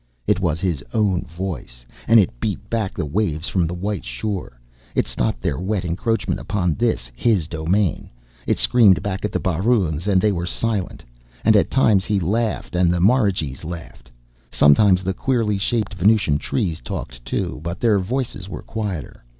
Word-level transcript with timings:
It 0.25 0.39
was 0.39 0.59
his 0.59 0.83
own 0.95 1.25
voice, 1.25 1.85
and 2.07 2.19
it 2.19 2.39
beat 2.39 2.71
back 2.71 2.93
the 2.95 3.05
waves 3.05 3.47
from 3.49 3.67
the 3.67 3.75
white 3.75 4.03
shore, 4.03 4.59
it 4.95 5.05
stopped 5.05 5.41
their 5.43 5.59
wet 5.59 5.85
encroachment 5.85 6.39
upon 6.39 6.73
this, 6.73 7.11
his 7.15 7.47
domain. 7.47 8.09
It 8.47 8.57
screamed 8.57 9.03
back 9.03 9.23
at 9.25 9.31
the 9.31 9.39
baroons 9.39 10.07
and 10.07 10.19
they 10.19 10.31
were 10.31 10.47
silent. 10.47 11.03
And 11.45 11.55
at 11.55 11.69
times 11.69 12.03
he 12.03 12.19
laughed, 12.19 12.75
and 12.75 12.91
the 12.91 12.99
marigees 12.99 13.63
laughed. 13.63 14.09
Sometimes, 14.51 15.03
the 15.03 15.13
queerly 15.13 15.59
shaped 15.59 15.93
Venusian 15.93 16.39
trees 16.39 16.81
talked 16.81 17.23
too, 17.23 17.59
but 17.61 17.79
their 17.79 17.99
voices 17.99 18.49
were 18.49 18.63
quieter. 18.63 19.23